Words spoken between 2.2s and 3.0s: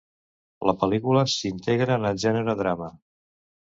gènere drama.